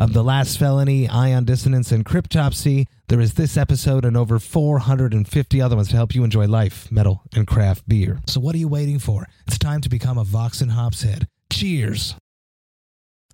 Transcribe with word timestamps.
of 0.00 0.14
The 0.14 0.24
Last 0.24 0.58
Felony, 0.58 1.06
Ion 1.10 1.44
Dissonance, 1.44 1.92
and 1.92 2.06
Cryptopsy. 2.06 2.86
There 3.08 3.20
is 3.20 3.34
this 3.34 3.58
episode 3.58 4.06
and 4.06 4.16
over 4.16 4.38
450 4.38 5.60
other 5.60 5.76
ones 5.76 5.88
to 5.90 5.96
help 5.96 6.14
you 6.14 6.24
enjoy 6.24 6.46
life, 6.46 6.90
metal, 6.90 7.22
and 7.34 7.46
craft 7.46 7.86
beer. 7.86 8.22
So 8.26 8.40
what 8.40 8.54
are 8.54 8.58
you 8.58 8.66
waiting 8.66 8.98
for? 8.98 9.26
It's 9.46 9.58
time 9.58 9.82
to 9.82 9.90
become 9.90 10.16
a 10.16 10.24
Vox 10.24 10.62
and 10.62 10.72
Hops 10.72 11.02
head. 11.02 11.28
Cheers! 11.52 12.14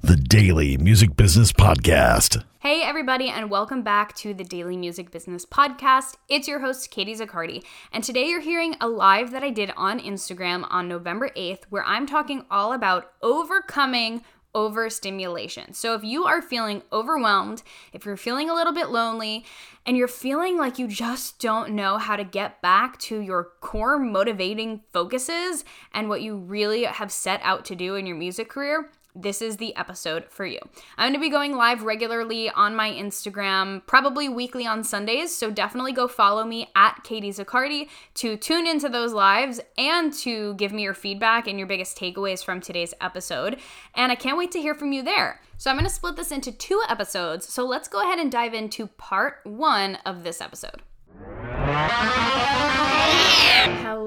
The 0.03 0.17
Daily 0.17 0.77
Music 0.77 1.15
Business 1.15 1.53
Podcast. 1.53 2.43
Hey, 2.59 2.83
everybody, 2.83 3.29
and 3.29 3.49
welcome 3.49 3.83
back 3.83 4.15
to 4.17 4.35
the 4.35 4.43
Daily 4.43 4.77
Music 4.77 5.13
Business 5.13 5.47
Podcast. 5.47 6.17
It's 6.29 6.49
your 6.49 6.59
host, 6.59 6.91
Katie 6.91 7.15
Zaccardi, 7.15 7.63
and 7.93 8.03
today 8.03 8.27
you're 8.27 8.41
hearing 8.41 8.75
a 8.81 8.89
live 8.89 9.31
that 9.31 9.45
I 9.45 9.51
did 9.51 9.73
on 9.77 10.01
Instagram 10.01 10.67
on 10.69 10.89
November 10.89 11.31
8th, 11.37 11.63
where 11.71 11.85
I'm 11.85 12.07
talking 12.07 12.45
all 12.51 12.73
about 12.73 13.13
overcoming 13.23 14.23
overstimulation. 14.57 15.75
So, 15.75 15.95
if 15.95 16.03
you 16.03 16.25
are 16.25 16.41
feeling 16.41 16.83
overwhelmed, 16.91 17.63
if 17.93 18.07
you're 18.07 18.17
feeling 18.17 18.49
a 18.49 18.55
little 18.55 18.73
bit 18.73 18.89
lonely, 18.89 19.45
and 19.85 19.97
you're 19.97 20.09
feeling 20.09 20.57
like 20.57 20.79
you 20.79 20.89
just 20.89 21.39
don't 21.39 21.73
know 21.73 21.99
how 21.99 22.17
to 22.17 22.25
get 22.25 22.61
back 22.63 22.99
to 22.99 23.21
your 23.21 23.51
core 23.61 23.99
motivating 23.99 24.81
focuses 24.93 25.65
and 25.93 26.09
what 26.09 26.23
you 26.23 26.37
really 26.37 26.85
have 26.85 27.13
set 27.13 27.41
out 27.45 27.67
to 27.67 27.77
do 27.77 27.95
in 27.95 28.07
your 28.07 28.17
music 28.17 28.49
career, 28.49 28.91
this 29.17 29.41
is 29.41 29.57
the 29.57 29.75
episode 29.77 30.27
for 30.29 30.45
you. 30.45 30.59
I'm 30.97 31.11
going 31.11 31.15
to 31.15 31.21
be 31.21 31.31
going 31.31 31.57
live 31.57 31.83
regularly 31.83 32.51
on 32.51 32.77
my 32.77 32.91
Instagram, 32.91 33.85
probably 33.87 34.29
weekly 34.29 34.67
on 34.67 34.85
Sundays. 34.85 35.35
So 35.35 35.51
definitely 35.51 35.93
go 35.93 36.07
follow 36.07 36.45
me 36.45 36.71
at 36.77 37.03
Katie 37.03 37.31
Zaccardi 37.31 37.89
to 38.15 38.37
tune 38.37 38.67
into 38.67 38.89
those 38.89 39.13
lives 39.13 39.61
and 39.79 40.13
to 40.15 40.55
give 40.55 40.73
me 40.73 40.83
your 40.83 40.95
feedback 40.95 41.49
and 41.49 41.59
your 41.59 41.67
biggest 41.67 41.99
takeaways 41.99 42.45
from 42.45 42.61
today's 42.61 42.95
episode. 43.01 43.59
And 43.95 44.13
I 44.13 44.15
can't 44.15 44.39
wait 44.39 44.53
to 44.53 44.61
hear 44.61 44.75
from 44.75 44.93
you 44.93 45.03
there. 45.03 45.41
So 45.57 45.71
I'm 45.71 45.77
going 45.77 45.89
to 45.89 45.95
split 45.95 46.17
this 46.17 46.31
into 46.31 46.53
two 46.53 46.83
episodes. 46.89 47.49
So 47.49 47.65
let's 47.65 47.89
go 47.89 48.03
ahead 48.03 48.19
and 48.19 48.31
dive 48.31 48.53
into 48.53 48.87
part 48.87 49.41
one 49.45 49.97
of 50.05 50.23
this 50.23 50.41
episode. 50.43 50.83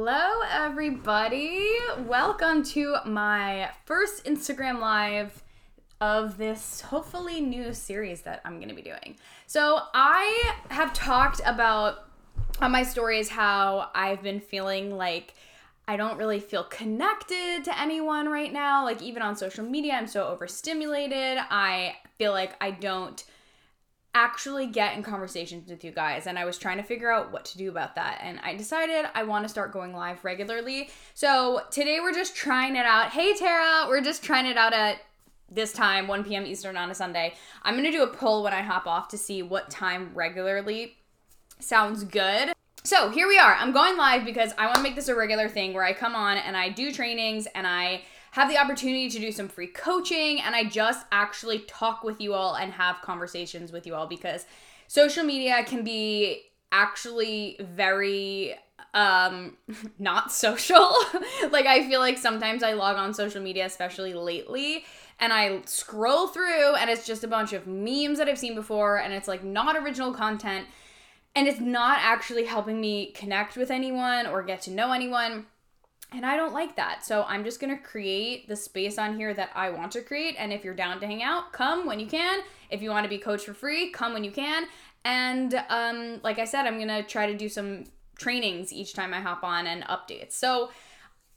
Everybody. 0.09 1.67
Welcome 2.07 2.63
to 2.63 2.95
my 3.05 3.69
first 3.85 4.25
Instagram 4.25 4.79
Live 4.79 5.43
of 6.01 6.37
this 6.37 6.81
hopefully 6.81 7.41
new 7.41 7.73
series 7.75 8.21
that 8.21 8.41
I'm 8.43 8.55
going 8.55 8.69
to 8.69 8.75
be 8.75 8.81
doing. 8.81 9.17
So, 9.45 9.81
I 9.93 10.53
have 10.69 10.93
talked 10.93 11.41
about 11.45 12.07
on 12.59 12.71
my 12.71 12.81
stories 12.81 13.29
how 13.29 13.91
I've 13.93 14.23
been 14.23 14.39
feeling 14.39 14.97
like 14.97 15.35
I 15.87 15.95
don't 15.95 16.17
really 16.17 16.39
feel 16.39 16.63
connected 16.63 17.63
to 17.65 17.79
anyone 17.79 18.29
right 18.29 18.51
now. 18.51 18.83
Like, 18.83 19.03
even 19.03 19.21
on 19.21 19.35
social 19.35 19.63
media, 19.63 19.93
I'm 19.93 20.07
so 20.07 20.27
overstimulated. 20.27 21.37
I 21.51 21.97
feel 22.17 22.31
like 22.31 22.53
I 22.59 22.71
don't 22.71 23.23
actually 24.15 24.65
get 24.65 24.95
in 24.97 25.03
conversations 25.03 25.69
with 25.69 25.83
you 25.83 25.91
guys 25.91 26.25
and 26.25 26.39
I 26.39 26.45
was 26.45 26.57
trying 26.57 26.77
to 26.77 26.83
figure 26.83 27.11
out 27.11 27.31
what 27.31 27.45
to 27.45 27.57
do 27.57 27.69
about 27.69 27.95
that 27.95 28.19
and 28.23 28.39
I 28.41 28.55
decided 28.55 29.05
I 29.13 29.23
want 29.23 29.45
to 29.45 29.49
start 29.49 29.71
going 29.71 29.93
live 29.93 30.25
regularly. 30.25 30.89
So 31.13 31.61
today 31.69 31.99
we're 32.01 32.13
just 32.13 32.35
trying 32.35 32.75
it 32.75 32.85
out. 32.85 33.11
Hey 33.11 33.35
Tara, 33.35 33.87
we're 33.87 34.01
just 34.01 34.23
trying 34.23 34.47
it 34.47 34.57
out 34.57 34.73
at 34.73 35.01
this 35.51 35.73
time 35.73 36.07
1 36.07 36.23
p.m. 36.23 36.45
Eastern 36.45 36.75
on 36.75 36.89
a 36.89 36.95
Sunday. 36.95 37.33
I'm 37.63 37.75
going 37.75 37.85
to 37.85 37.91
do 37.91 38.03
a 38.03 38.07
poll 38.07 38.43
when 38.43 38.53
I 38.53 38.61
hop 38.61 38.87
off 38.87 39.07
to 39.09 39.17
see 39.17 39.41
what 39.41 39.69
time 39.69 40.11
regularly 40.13 40.97
sounds 41.59 42.03
good. 42.03 42.53
So 42.83 43.09
here 43.09 43.27
we 43.27 43.37
are. 43.37 43.55
I'm 43.55 43.71
going 43.71 43.97
live 43.97 44.25
because 44.25 44.53
I 44.57 44.65
want 44.65 44.77
to 44.77 44.83
make 44.83 44.95
this 44.95 45.09
a 45.09 45.15
regular 45.15 45.49
thing 45.49 45.73
where 45.73 45.83
I 45.83 45.93
come 45.93 46.15
on 46.15 46.37
and 46.37 46.55
I 46.55 46.69
do 46.69 46.91
trainings 46.91 47.47
and 47.53 47.67
I 47.67 48.03
have 48.31 48.49
the 48.49 48.57
opportunity 48.57 49.09
to 49.09 49.19
do 49.19 49.31
some 49.31 49.47
free 49.47 49.67
coaching 49.67 50.41
and 50.41 50.55
I 50.55 50.65
just 50.65 51.05
actually 51.11 51.59
talk 51.59 52.03
with 52.03 52.21
you 52.21 52.33
all 52.33 52.55
and 52.55 52.73
have 52.73 53.01
conversations 53.01 53.71
with 53.71 53.87
you 53.87 53.95
all 53.95 54.07
because 54.07 54.45
social 54.87 55.23
media 55.23 55.63
can 55.63 55.83
be 55.83 56.41
actually 56.71 57.57
very 57.59 58.55
um 58.93 59.57
not 59.99 60.31
social. 60.31 60.93
Like 61.51 61.65
i 61.65 61.87
feel 61.87 61.99
like 61.99 62.17
sometimes 62.17 62.63
i 62.63 62.73
log 62.73 62.97
on 62.97 63.13
social 63.13 63.41
media 63.41 63.65
especially 63.65 64.13
lately 64.13 64.85
and 65.19 65.33
i 65.33 65.61
scroll 65.65 66.27
through 66.27 66.75
and 66.75 66.89
it's 66.89 67.05
just 67.05 67.23
a 67.23 67.27
bunch 67.27 67.53
of 67.53 67.65
memes 67.65 68.19
that 68.19 68.27
i've 68.27 68.37
seen 68.37 68.55
before 68.55 68.97
and 68.97 69.13
it's 69.13 69.27
like 69.27 69.43
not 69.43 69.75
original 69.75 70.13
content 70.13 70.67
and 71.35 71.47
it's 71.47 71.59
not 71.59 71.97
actually 72.01 72.45
helping 72.45 72.79
me 72.79 73.11
connect 73.11 73.55
with 73.57 73.71
anyone 73.71 74.27
or 74.27 74.43
get 74.43 74.61
to 74.63 74.71
know 74.71 74.91
anyone 74.91 75.45
and 76.11 76.25
I 76.25 76.35
don't 76.35 76.53
like 76.53 76.75
that. 76.75 77.05
So 77.05 77.23
I'm 77.27 77.43
just 77.43 77.59
going 77.59 77.75
to 77.75 77.81
create 77.81 78.47
the 78.47 78.55
space 78.55 78.97
on 78.97 79.15
here 79.15 79.33
that 79.33 79.51
I 79.53 79.69
want 79.69 79.91
to 79.93 80.01
create. 80.01 80.35
And 80.39 80.51
if 80.51 80.63
you're 80.63 80.73
down 80.73 80.99
to 80.99 81.05
hang 81.05 81.21
out, 81.21 81.53
come 81.53 81.85
when 81.85 81.99
you 81.99 82.07
can. 82.07 82.39
If 82.69 82.81
you 82.81 82.89
want 82.89 83.03
to 83.03 83.09
be 83.09 83.19
coached 83.19 83.45
for 83.45 83.53
free, 83.53 83.91
come 83.91 84.13
when 84.13 84.23
you 84.23 84.31
can. 84.31 84.65
And 85.05 85.53
um, 85.69 86.19
like 86.23 86.39
I 86.39 86.45
said, 86.45 86.65
I'm 86.65 86.77
going 86.77 86.87
to 86.87 87.03
try 87.03 87.27
to 87.27 87.37
do 87.37 87.47
some 87.47 87.85
trainings 88.17 88.73
each 88.73 88.93
time 88.93 89.13
I 89.13 89.21
hop 89.21 89.43
on 89.43 89.67
and 89.67 89.83
updates. 89.83 90.33
So 90.33 90.71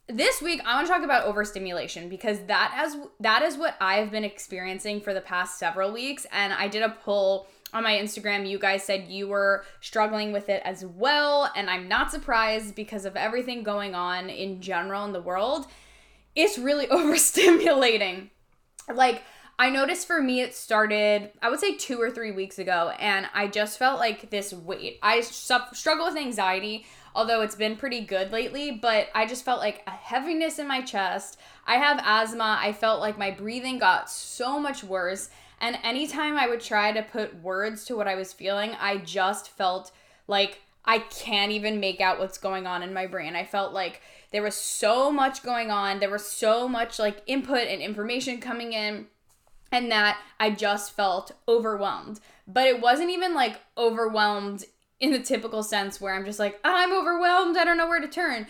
this 0.09 0.43
week 0.43 0.61
I 0.65 0.75
want 0.75 0.87
to 0.87 0.93
talk 0.93 1.05
about 1.05 1.27
overstimulation 1.27 2.09
because 2.09 2.41
that 2.47 2.73
has 2.73 2.97
that 3.21 3.43
is 3.43 3.57
what 3.57 3.77
I've 3.81 4.11
been 4.11 4.25
experiencing 4.25 5.01
for 5.01 5.15
the 5.15 5.21
past 5.21 5.59
several 5.59 5.93
weeks 5.93 6.27
and 6.33 6.53
I 6.53 6.67
did 6.69 6.83
a 6.83 6.91
poll 6.91 7.47
on 7.73 7.83
my 7.83 7.95
Instagram, 7.95 8.49
you 8.49 8.59
guys 8.59 8.85
said 8.85 9.09
you 9.09 9.29
were 9.29 9.65
struggling 9.81 10.33
with 10.33 10.49
it 10.49 10.63
as 10.65 10.85
well. 10.85 11.51
And 11.57 11.71
I'm 11.71 11.89
not 11.89 12.11
surprised 12.11 12.75
because 12.75 13.05
of 13.05 13.17
everything 13.17 13.63
going 13.63 13.95
on 13.95 14.29
in 14.29 14.61
general 14.61 15.05
in 15.05 15.13
the 15.13 15.23
world. 15.23 15.67
It's 16.35 16.59
really 16.59 16.87
overstimulating. 16.89 18.29
Like, 18.93 19.23
I 19.59 19.71
noticed 19.71 20.07
for 20.07 20.21
me, 20.21 20.41
it 20.41 20.55
started, 20.55 21.31
I 21.41 21.49
would 21.49 21.61
say 21.61 21.77
two 21.77 22.01
or 22.01 22.11
three 22.11 22.33
weeks 22.33 22.59
ago, 22.59 22.93
and 22.99 23.29
I 23.33 23.47
just 23.47 23.79
felt 23.79 24.01
like 24.01 24.31
this 24.31 24.53
weight. 24.53 24.99
I 25.03 25.21
struggle 25.21 26.07
with 26.07 26.17
anxiety, 26.17 26.87
although 27.15 27.43
it's 27.43 27.55
been 27.55 27.77
pretty 27.77 28.01
good 28.01 28.33
lately, 28.33 28.73
but 28.73 29.09
I 29.15 29.27
just 29.27 29.45
felt 29.45 29.61
like 29.61 29.83
a 29.87 29.91
heaviness 29.91 30.59
in 30.59 30.67
my 30.67 30.81
chest. 30.81 31.39
I 31.67 31.77
have 31.77 32.01
asthma. 32.03 32.59
I 32.61 32.73
felt 32.73 33.01
like 33.01 33.19
my 33.19 33.31
breathing 33.31 33.79
got 33.79 34.11
so 34.11 34.59
much 34.59 34.83
worse. 34.83 35.29
And 35.63 35.79
anytime 35.85 36.37
I 36.37 36.49
would 36.49 36.61
try 36.61 36.91
to 36.91 37.03
put 37.03 37.41
words 37.41 37.85
to 37.85 37.97
what 37.97 38.09
I 38.09 38.17
was 38.17 38.33
feeling, 38.33 38.73
I 38.81 38.99
just 38.99 39.49
felt 39.49 39.93
like 40.27 40.61
I 40.85 40.99
can't 40.99 41.53
even 41.53 41.79
make 41.79 42.01
out 42.01 42.19
what's 42.19 42.37
going 42.37 42.67
on 42.67 42.83
in 42.83 42.93
my 42.93 43.07
brain. 43.07 43.37
I 43.37 43.45
felt 43.45 43.73
like 43.73 44.03
there 44.33 44.43
was 44.43 44.57
so 44.57 45.13
much 45.13 45.45
going 45.45 45.71
on. 45.71 46.01
There 46.01 46.11
was 46.11 46.27
so 46.27 46.67
much 46.67 46.99
like 46.99 47.23
input 47.29 47.69
and 47.69 47.81
information 47.81 48.41
coming 48.41 48.73
in 48.73 49.07
and 49.71 49.91
that 49.93 50.19
I 50.41 50.51
just 50.51 50.97
felt 50.97 51.31
overwhelmed. 51.47 52.19
But 52.49 52.67
it 52.67 52.81
wasn't 52.81 53.11
even 53.11 53.33
like 53.33 53.61
overwhelmed 53.79 54.65
in 54.99 55.13
the 55.13 55.21
typical 55.21 55.63
sense 55.63 56.01
where 56.01 56.13
I'm 56.13 56.25
just 56.25 56.41
like, 56.41 56.59
ah, 56.65 56.75
I'm 56.75 56.93
overwhelmed. 56.93 57.57
I 57.57 57.65
don't 57.65 57.79
know 57.79 57.89
where 57.89 58.01
to 58.01 58.09
turn. 58.09 58.49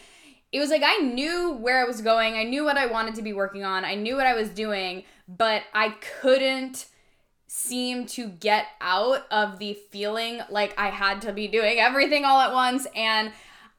It 0.51 0.61
was 0.61 0.71
like 0.71 0.83
I 0.83 0.97
knew 0.97 1.53
where 1.53 1.83
I 1.83 1.87
was 1.87 2.01
going. 2.01 2.35
I 2.35 2.45
knew 2.45 2.65
what 2.65 2.79
I 2.79 2.87
wanted 2.87 3.15
to 3.17 3.23
be 3.23 3.35
working 3.35 3.65
on. 3.65 3.85
I 3.85 3.97
knew 3.97 4.17
what 4.17 4.27
I 4.27 4.35
was 4.35 4.49
doing, 4.49 5.05
but 5.29 5.63
I 5.75 5.91
couldn't 6.21 6.87
seem 7.55 8.07
to 8.07 8.29
get 8.29 8.65
out 8.81 9.27
of 9.31 9.59
the 9.59 9.75
feeling 9.75 10.41
like 10.49 10.75
I 10.79 10.89
had 10.89 11.21
to 11.21 11.35
be 11.35 11.49
doing 11.49 11.79
everything 11.79 12.25
all 12.25 12.41
at 12.41 12.51
once. 12.51 12.87
And 12.97 13.31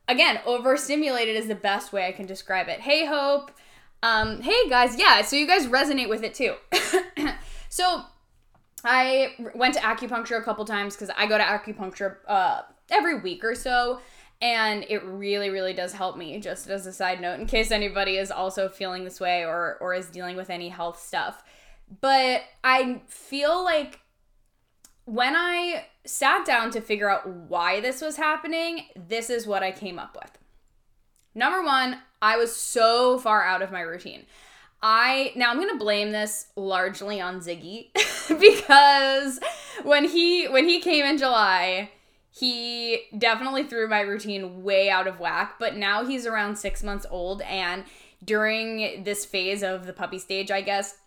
again, 0.08 0.40
overstimulated 0.46 1.36
is 1.36 1.48
the 1.48 1.56
best 1.56 1.92
way 1.92 2.08
I 2.08 2.12
can 2.12 2.28
describe 2.28 2.68
it. 2.68 2.82
Hey, 2.82 3.08
Hope. 3.08 3.50
Um, 4.04 4.44
hey, 4.44 4.70
guys. 4.70 5.00
Yeah, 5.00 5.24
so 5.24 5.36
you 5.36 5.48
guys 5.48 5.66
resonate 5.66 6.08
with 6.08 6.24
it 6.24 6.36
too. 6.36 6.54
so 7.70 8.04
I 8.86 9.34
went 9.56 9.74
to 9.74 9.80
acupuncture 9.80 10.40
a 10.40 10.44
couple 10.44 10.66
times 10.66 10.96
because 10.96 11.10
I 11.18 11.26
go 11.26 11.40
to 11.40 11.44
acupuncture 11.44 12.18
uh, 12.28 12.62
every 12.92 13.22
week 13.22 13.44
or 13.44 13.56
so. 13.56 14.02
And 14.40 14.86
it 14.88 15.04
really, 15.04 15.50
really 15.50 15.74
does 15.74 15.94
help 15.94 16.16
me, 16.16 16.40
just 16.40 16.70
as 16.70 16.86
a 16.86 16.94
side 16.94 17.20
note, 17.20 17.40
in 17.40 17.48
case 17.48 17.72
anybody 17.72 18.18
is 18.18 18.30
also 18.30 18.70
feeling 18.70 19.04
this 19.04 19.20
way 19.20 19.44
or, 19.44 19.78
or 19.82 19.96
is 19.96 20.08
dealing 20.08 20.36
with 20.36 20.52
any 20.52 20.70
health 20.70 21.02
stuff. 21.02 21.44
But 22.02 22.44
I 22.64 23.02
feel 23.08 23.64
like 23.64 24.00
when 25.06 25.36
I 25.36 25.86
sat 26.06 26.46
down 26.46 26.72
to 26.72 26.82
figure 26.82 27.10
out 27.10 27.28
why 27.28 27.82
this 27.82 28.02
was 28.02 28.18
happening, 28.18 28.86
this 28.96 29.30
is 29.30 29.46
what 29.46 29.64
I 29.64 29.72
came 29.72 30.00
up 30.00 30.16
with. 30.16 30.38
Number 31.36 31.64
one, 31.64 31.98
I 32.22 32.38
was 32.38 32.56
so 32.56 33.18
far 33.20 33.44
out 33.44 33.62
of 33.62 33.72
my 33.72 33.82
routine. 33.82 34.26
I 34.82 35.32
now 35.36 35.50
I'm 35.50 35.60
gonna 35.60 35.78
blame 35.78 36.12
this 36.12 36.48
largely 36.56 37.22
on 37.22 37.40
Ziggy 37.40 37.88
because 38.40 39.40
when 39.84 40.06
he 40.06 40.46
when 40.48 40.68
he 40.68 40.82
came 40.82 41.06
in 41.06 41.18
July, 41.18 41.90
he 42.30 43.04
definitely 43.18 43.64
threw 43.64 43.88
my 43.88 44.02
routine 44.02 44.64
way 44.64 44.90
out 44.90 45.08
of 45.08 45.20
whack. 45.20 45.56
But 45.60 45.78
now 45.78 46.06
he's 46.06 46.26
around 46.26 46.58
six 46.58 46.84
months 46.84 47.06
old, 47.10 47.42
and 47.44 47.86
during 48.24 49.04
this 49.04 49.26
phase 49.26 49.64
of 49.64 49.86
the 49.86 49.94
puppy 49.94 50.20
stage, 50.20 50.52
I 50.52 50.62
guess 50.62 50.98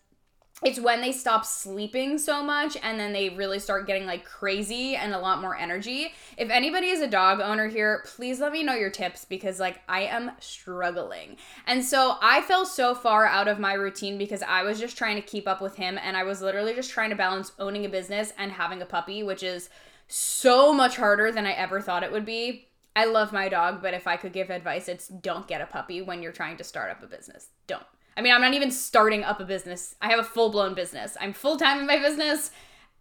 it's 0.64 0.81
when 0.81 1.03
they 1.03 1.12
stop 1.12 1.44
sleeping 1.44 2.17
so 2.17 2.43
much 2.43 2.79
and 2.82 2.99
then 2.99 3.12
they 3.12 3.29
really 3.29 3.58
start 3.58 3.87
getting 3.87 4.06
like 4.06 4.25
crazy 4.25 4.97
and 4.97 5.12
a 5.12 5.19
lot 5.19 5.43
more 5.43 5.55
energy. 5.55 6.14
If 6.38 6.49
anybody 6.49 6.87
is 6.87 7.03
a 7.03 7.06
dog 7.06 7.41
owner 7.41 7.69
here, 7.69 8.03
please 8.06 8.41
let 8.41 8.53
me 8.53 8.62
know 8.62 8.75
your 8.75 8.88
tips 8.88 9.26
because 9.26 9.61
like 9.61 9.82
I 9.87 10.03
am 10.03 10.31
struggling. 10.41 11.37
And 11.67 11.85
so 11.85 12.17
I 12.23 12.41
fell 12.41 12.64
so 12.64 12.94
far 12.94 13.26
out 13.26 13.49
of 13.49 13.58
my 13.58 13.75
routine 13.75 14.17
because 14.17 14.43
I 14.43 14.62
was 14.62 14.81
just 14.81 14.97
trying 14.97 15.17
to 15.17 15.23
keep 15.23 15.47
up 15.47 15.61
with 15.61 15.76
him 15.76 15.99
and 16.03 16.17
I 16.17 16.25
was 16.25 16.41
literally 16.41 16.75
just 16.75 16.91
trying 16.91 17.11
to 17.11 17.17
balance 17.17 17.53
owning 17.58 17.85
a 17.85 17.91
business 17.91 18.32
and 18.38 18.50
having 18.50 18.81
a 18.81 18.87
puppy, 18.87 19.23
which 19.23 19.43
is 19.43 19.69
so 20.08 20.73
much 20.73 20.97
harder 20.97 21.31
than 21.31 21.44
I 21.44 21.53
ever 21.53 21.82
thought 21.82 22.03
it 22.03 22.12
would 22.12 22.25
be. 22.25 22.67
I 22.94 23.05
love 23.05 23.31
my 23.31 23.50
dog, 23.50 23.82
but 23.82 23.93
if 23.93 24.06
I 24.06 24.17
could 24.17 24.32
give 24.32 24.49
advice, 24.49 24.88
it's 24.88 25.08
don't 25.08 25.47
get 25.47 25.61
a 25.61 25.67
puppy 25.67 26.00
when 26.00 26.23
you're 26.23 26.32
trying 26.32 26.56
to 26.56 26.64
start 26.64 26.91
up 26.91 27.03
a 27.03 27.06
business. 27.06 27.49
Don't. 27.67 27.85
I 28.17 28.23
mean, 28.23 28.33
I'm 28.33 28.41
not 28.41 28.55
even 28.55 28.71
starting 28.71 29.25
up 29.25 29.41
a 29.41 29.45
business. 29.45 29.95
I 30.01 30.09
have 30.09 30.19
a 30.19 30.25
full 30.25 30.51
blown 30.51 30.75
business. 30.75 31.17
I'm 31.21 31.33
full 31.33 31.57
time 31.57 31.81
in 31.81 31.87
my 31.87 31.99
business, 31.99 32.51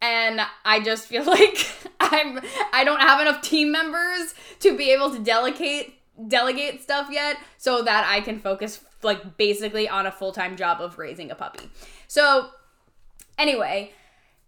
and 0.01 0.41
I 0.65 0.81
just 0.81 1.07
feel 1.07 1.23
like 1.25 1.67
I'm 1.99 2.39
I 2.73 2.83
don't 2.83 3.01
have 3.01 3.21
enough 3.21 3.41
team 3.41 3.71
members 3.71 4.33
to 4.59 4.77
be 4.77 4.91
able 4.91 5.11
to 5.11 5.19
delegate 5.19 5.99
delegate 6.27 6.81
stuff 6.81 7.07
yet, 7.11 7.37
so 7.57 7.81
that 7.83 8.05
I 8.07 8.21
can 8.21 8.39
focus 8.39 8.83
like 9.03 9.37
basically 9.37 9.87
on 9.87 10.05
a 10.05 10.11
full 10.11 10.31
time 10.31 10.57
job 10.57 10.81
of 10.81 10.97
raising 10.97 11.31
a 11.31 11.35
puppy. 11.35 11.69
So, 12.07 12.49
anyway. 13.37 13.91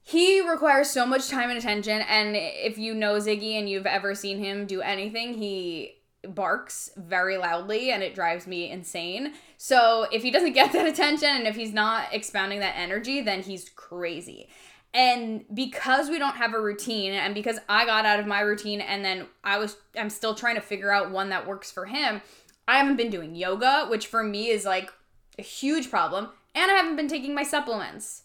He 0.09 0.39
requires 0.39 0.89
so 0.89 1.05
much 1.05 1.27
time 1.27 1.49
and 1.49 1.59
attention, 1.59 1.99
and 1.99 2.33
if 2.33 2.77
you 2.77 2.95
know 2.95 3.15
Ziggy 3.15 3.59
and 3.59 3.69
you've 3.69 3.85
ever 3.85 4.15
seen 4.15 4.39
him 4.39 4.65
do 4.65 4.79
anything, 4.79 5.33
he 5.33 5.96
barks 6.33 6.89
very 6.95 7.37
loudly 7.37 7.91
and 7.91 8.03
it 8.03 8.15
drives 8.15 8.47
me 8.47 8.69
insane. 8.69 9.33
So 9.57 10.07
if 10.11 10.23
he 10.23 10.31
doesn't 10.31 10.53
get 10.53 10.71
that 10.73 10.87
attention 10.87 11.29
and 11.29 11.47
if 11.47 11.55
he's 11.55 11.73
not 11.73 12.13
expounding 12.13 12.59
that 12.59 12.75
energy, 12.77 13.21
then 13.21 13.41
he's 13.41 13.69
crazy. 13.69 14.49
And 14.93 15.45
because 15.53 16.09
we 16.09 16.17
don't 16.17 16.37
have 16.37 16.53
a 16.53 16.61
routine 16.61 17.13
and 17.13 17.35
because 17.35 17.59
I 17.67 17.85
got 17.85 18.05
out 18.05 18.19
of 18.19 18.25
my 18.25 18.39
routine 18.39 18.81
and 18.81 19.03
then 19.03 19.27
I 19.43 19.57
was 19.57 19.77
I'm 19.97 20.09
still 20.09 20.33
trying 20.33 20.55
to 20.55 20.61
figure 20.61 20.91
out 20.91 21.11
one 21.11 21.29
that 21.29 21.45
works 21.45 21.71
for 21.71 21.85
him, 21.85 22.21
I 22.67 22.77
haven't 22.77 22.97
been 22.97 23.09
doing 23.09 23.35
yoga, 23.35 23.85
which 23.89 24.07
for 24.07 24.23
me 24.23 24.49
is 24.49 24.65
like 24.65 24.91
a 25.39 25.41
huge 25.41 25.89
problem, 25.89 26.29
and 26.55 26.71
I 26.71 26.75
haven't 26.75 26.95
been 26.95 27.07
taking 27.07 27.35
my 27.35 27.43
supplements. 27.43 28.23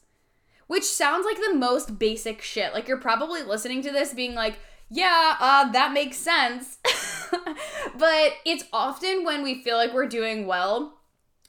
Which 0.66 0.84
sounds 0.84 1.26
like 1.26 1.37
the 1.37 1.55
most 1.55 1.98
basic 1.98 2.40
shit. 2.40 2.72
Like 2.72 2.88
you're 2.88 2.96
probably 2.96 3.43
listening 3.43 3.82
to 3.82 3.93
this 3.93 4.14
being 4.14 4.34
like, 4.34 4.58
yeah, 4.88 5.37
uh, 5.38 5.70
that 5.72 5.93
makes 5.93 6.16
sense. 6.16 6.78
but 7.99 8.32
it's 8.44 8.64
often 8.73 9.25
when 9.25 9.43
we 9.43 9.62
feel 9.62 9.76
like 9.76 9.93
we're 9.93 10.06
doing 10.06 10.46
well 10.46 10.94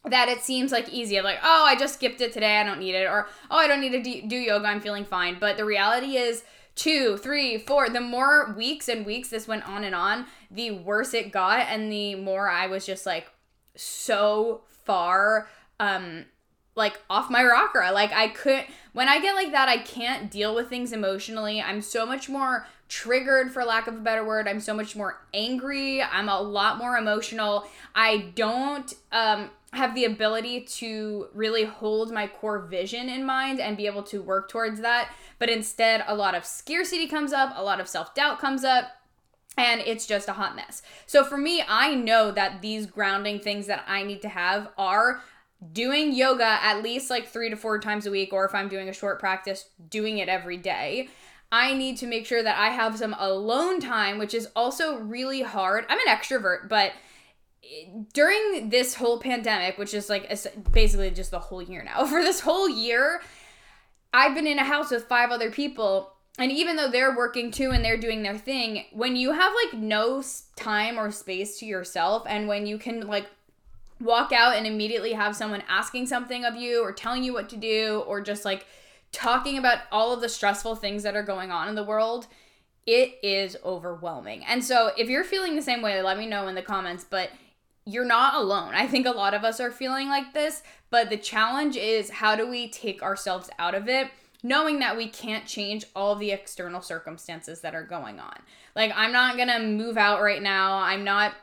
that 0.05 0.27
it 0.27 0.41
seems 0.41 0.71
like 0.71 0.89
easy. 0.89 1.19
Like, 1.21 1.39
oh, 1.43 1.65
I 1.65 1.75
just 1.75 1.95
skipped 1.95 2.21
it 2.21 2.33
today. 2.33 2.57
I 2.57 2.63
don't 2.63 2.79
need 2.79 2.95
it. 2.95 3.05
Or, 3.05 3.27
oh, 3.49 3.57
I 3.57 3.67
don't 3.67 3.81
need 3.81 4.03
to 4.03 4.27
do 4.27 4.35
yoga. 4.35 4.67
I'm 4.67 4.81
feeling 4.81 5.05
fine. 5.05 5.37
But 5.39 5.57
the 5.57 5.65
reality 5.65 6.17
is, 6.17 6.43
two, 6.75 7.17
three, 7.17 7.57
four, 7.57 7.89
the 7.89 8.01
more 8.01 8.53
weeks 8.57 8.89
and 8.89 9.05
weeks 9.05 9.29
this 9.29 9.47
went 9.47 9.67
on 9.67 9.83
and 9.83 9.95
on, 9.95 10.25
the 10.51 10.71
worse 10.71 11.13
it 11.13 11.31
got. 11.31 11.67
And 11.69 11.91
the 11.91 12.15
more 12.15 12.49
I 12.49 12.67
was 12.67 12.85
just 12.85 13.05
like 13.05 13.27
so 13.75 14.63
far, 14.69 15.47
um, 15.79 16.25
like 16.75 16.99
off 17.09 17.29
my 17.29 17.43
rocker. 17.43 17.87
Like, 17.93 18.11
I 18.11 18.27
couldn't, 18.27 18.67
when 18.91 19.07
I 19.07 19.21
get 19.21 19.35
like 19.35 19.51
that, 19.51 19.69
I 19.69 19.77
can't 19.77 20.29
deal 20.29 20.53
with 20.53 20.67
things 20.67 20.91
emotionally. 20.91 21.61
I'm 21.61 21.81
so 21.81 22.05
much 22.05 22.27
more 22.27 22.67
triggered 22.93 23.51
for 23.51 23.63
lack 23.63 23.87
of 23.87 23.95
a 23.95 23.99
better 23.99 24.23
word 24.23 24.47
i'm 24.47 24.59
so 24.59 24.71
much 24.71 24.95
more 24.95 25.25
angry 25.33 25.99
i'm 26.03 26.29
a 26.29 26.39
lot 26.39 26.77
more 26.77 26.95
emotional 26.95 27.65
i 27.95 28.31
don't 28.35 28.93
um 29.11 29.49
have 29.73 29.95
the 29.95 30.05
ability 30.05 30.61
to 30.61 31.27
really 31.33 31.63
hold 31.63 32.11
my 32.11 32.27
core 32.27 32.59
vision 32.59 33.09
in 33.09 33.25
mind 33.25 33.59
and 33.59 33.75
be 33.75 33.87
able 33.87 34.03
to 34.03 34.21
work 34.21 34.47
towards 34.47 34.79
that 34.81 35.11
but 35.39 35.49
instead 35.49 36.03
a 36.05 36.13
lot 36.13 36.35
of 36.35 36.45
scarcity 36.45 37.07
comes 37.07 37.33
up 37.33 37.51
a 37.57 37.63
lot 37.63 37.79
of 37.79 37.87
self-doubt 37.87 38.37
comes 38.37 38.63
up 38.63 38.91
and 39.57 39.81
it's 39.81 40.07
just 40.07 40.27
a 40.27 40.33
hot 40.33 40.55
mess. 40.55 40.81
So 41.05 41.23
for 41.23 41.37
me, 41.37 41.63
I 41.67 41.93
know 41.93 42.31
that 42.31 42.63
these 42.63 42.87
grounding 42.87 43.39
things 43.39 43.67
that 43.67 43.83
I 43.87 44.01
need 44.01 44.23
to 44.23 44.29
have 44.29 44.69
are 44.79 45.21
doing 45.71 46.11
yoga 46.11 46.57
at 46.61 46.81
least 46.81 47.09
like 47.09 47.27
3 47.27 47.51
to 47.51 47.55
4 47.55 47.79
times 47.79 48.05
a 48.05 48.11
week 48.11 48.33
or 48.33 48.45
if 48.45 48.55
I'm 48.55 48.67
doing 48.67 48.89
a 48.89 48.93
short 48.93 49.19
practice, 49.19 49.69
doing 49.89 50.17
it 50.17 50.27
every 50.27 50.57
day. 50.57 51.09
I 51.53 51.75
need 51.75 51.97
to 51.97 52.07
make 52.07 52.25
sure 52.25 52.41
that 52.41 52.57
I 52.57 52.69
have 52.69 52.97
some 52.97 53.15
alone 53.19 53.79
time, 53.79 54.17
which 54.17 54.33
is 54.33 54.47
also 54.55 54.97
really 54.97 55.43
hard. 55.43 55.85
I'm 55.87 55.99
an 55.99 56.07
extrovert, 56.07 56.67
but 56.67 56.93
during 58.11 58.69
this 58.69 58.95
whole 58.95 59.19
pandemic, 59.19 59.77
which 59.77 59.93
is 59.93 60.09
like 60.09 60.27
basically 60.71 61.11
just 61.11 61.29
the 61.29 61.37
whole 61.37 61.61
year 61.61 61.83
now, 61.83 62.05
for 62.07 62.23
this 62.23 62.39
whole 62.39 62.67
year, 62.67 63.21
I've 64.11 64.33
been 64.33 64.47
in 64.47 64.57
a 64.57 64.63
house 64.63 64.89
with 64.89 65.03
five 65.03 65.29
other 65.29 65.51
people. 65.51 66.13
And 66.39 66.51
even 66.51 66.75
though 66.75 66.89
they're 66.89 67.15
working 67.15 67.51
too 67.51 67.69
and 67.69 67.85
they're 67.85 67.97
doing 67.97 68.23
their 68.23 68.35
thing, 68.35 68.85
when 68.91 69.15
you 69.15 69.33
have 69.33 69.53
like 69.63 69.79
no 69.79 70.23
time 70.55 70.97
or 70.97 71.11
space 71.11 71.59
to 71.59 71.67
yourself, 71.67 72.23
and 72.25 72.47
when 72.47 72.65
you 72.65 72.79
can 72.79 73.05
like 73.05 73.27
walk 74.01 74.31
out 74.31 74.55
and 74.55 74.65
immediately 74.65 75.13
have 75.13 75.35
someone 75.35 75.61
asking 75.69 76.07
something 76.07 76.45
of 76.45 76.55
you 76.55 76.83
or 76.83 76.91
telling 76.91 77.23
you 77.23 77.31
what 77.31 77.47
to 77.49 77.57
do 77.57 78.03
or 78.07 78.21
just 78.21 78.43
like 78.43 78.65
talking 79.13 79.57
about 79.57 79.79
all 79.91 80.11
of 80.11 80.19
the 80.19 80.27
stressful 80.27 80.75
things 80.75 81.03
that 81.03 81.15
are 81.15 81.23
going 81.23 81.51
on 81.51 81.69
in 81.69 81.75
the 81.75 81.83
world, 81.83 82.27
it 82.85 83.17
is 83.23 83.55
overwhelming. 83.63 84.43
And 84.45 84.61
so 84.63 84.91
if 84.97 85.07
you're 85.07 85.23
feeling 85.23 85.55
the 85.55 85.61
same 85.61 85.81
way, 85.81 86.01
let 86.01 86.17
me 86.17 86.25
know 86.25 86.49
in 86.49 86.55
the 86.55 86.61
comments, 86.61 87.05
but 87.09 87.29
you're 87.85 88.03
not 88.03 88.35
alone. 88.35 88.73
I 88.73 88.87
think 88.87 89.05
a 89.05 89.11
lot 89.11 89.33
of 89.33 89.45
us 89.45 89.61
are 89.61 89.71
feeling 89.71 90.09
like 90.09 90.33
this, 90.33 90.63
but 90.89 91.09
the 91.09 91.17
challenge 91.17 91.77
is 91.77 92.09
how 92.09 92.35
do 92.35 92.49
we 92.49 92.69
take 92.69 93.01
ourselves 93.01 93.49
out 93.57 93.75
of 93.75 93.87
it? 93.87 94.09
knowing 94.43 94.79
that 94.79 94.97
we 94.97 95.07
can't 95.07 95.45
change 95.45 95.85
all 95.95 96.15
the 96.15 96.31
external 96.31 96.81
circumstances 96.81 97.61
that 97.61 97.73
are 97.73 97.83
going 97.83 98.19
on. 98.19 98.37
Like, 98.75 98.91
I'm 98.93 99.13
not 99.13 99.37
gonna 99.37 99.59
move 99.61 99.97
out 99.97 100.21
right 100.21 100.43
now. 100.43 100.77
I'm 100.77 101.05
not 101.05 101.33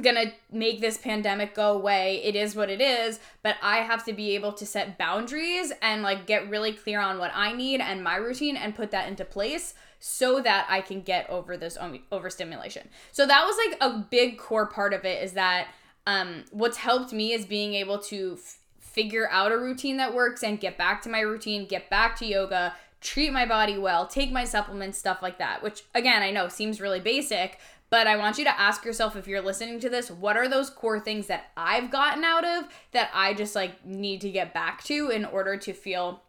gonna 0.00 0.32
make 0.50 0.80
this 0.80 0.96
pandemic 0.98 1.54
go 1.54 1.72
away. 1.72 2.22
It 2.24 2.34
is 2.36 2.54
what 2.54 2.70
it 2.70 2.80
is, 2.80 3.20
but 3.42 3.56
I 3.62 3.78
have 3.78 4.04
to 4.06 4.12
be 4.12 4.34
able 4.34 4.52
to 4.54 4.66
set 4.66 4.98
boundaries 4.98 5.72
and 5.82 6.02
like 6.02 6.26
get 6.26 6.48
really 6.48 6.72
clear 6.72 7.00
on 7.00 7.18
what 7.18 7.32
I 7.34 7.52
need 7.52 7.80
and 7.80 8.02
my 8.02 8.16
routine 8.16 8.56
and 8.56 8.74
put 8.74 8.90
that 8.90 9.08
into 9.08 9.24
place 9.24 9.74
so 10.00 10.40
that 10.40 10.66
I 10.68 10.80
can 10.80 11.02
get 11.02 11.28
over 11.28 11.56
this 11.56 11.76
overstimulation. 12.12 12.88
So 13.12 13.26
that 13.26 13.44
was 13.44 13.56
like 13.66 13.78
a 13.80 13.98
big 13.98 14.38
core 14.38 14.66
part 14.66 14.94
of 14.94 15.04
it 15.04 15.22
is 15.22 15.32
that 15.32 15.68
um 16.06 16.44
what's 16.50 16.76
helped 16.78 17.12
me 17.12 17.32
is 17.32 17.44
being 17.44 17.74
able 17.74 17.98
to 17.98 18.38
f- 18.38 18.58
figure 18.78 19.28
out 19.30 19.52
a 19.52 19.58
routine 19.58 19.96
that 19.98 20.14
works 20.14 20.42
and 20.42 20.60
get 20.60 20.78
back 20.78 21.02
to 21.02 21.08
my 21.08 21.20
routine, 21.20 21.66
get 21.66 21.90
back 21.90 22.16
to 22.16 22.26
yoga, 22.26 22.74
treat 23.00 23.32
my 23.32 23.46
body 23.46 23.78
well, 23.78 24.06
take 24.06 24.32
my 24.32 24.44
supplements, 24.44 24.98
stuff 24.98 25.22
like 25.22 25.38
that, 25.38 25.62
which 25.62 25.84
again, 25.94 26.22
I 26.22 26.30
know 26.30 26.48
seems 26.48 26.80
really 26.80 27.00
basic, 27.00 27.58
but 27.90 28.06
I 28.06 28.16
want 28.16 28.38
you 28.38 28.44
to 28.44 28.60
ask 28.60 28.84
yourself 28.84 29.16
if 29.16 29.26
you're 29.26 29.40
listening 29.40 29.80
to 29.80 29.88
this, 29.88 30.10
what 30.10 30.36
are 30.36 30.48
those 30.48 30.70
core 30.70 31.00
things 31.00 31.26
that 31.28 31.46
I've 31.56 31.90
gotten 31.90 32.24
out 32.24 32.44
of 32.44 32.68
that 32.92 33.10
I 33.14 33.34
just 33.34 33.54
like 33.54 33.84
need 33.84 34.20
to 34.22 34.30
get 34.30 34.52
back 34.52 34.84
to 34.84 35.08
in 35.08 35.24
order 35.24 35.56
to 35.56 35.72
feel 35.72 36.22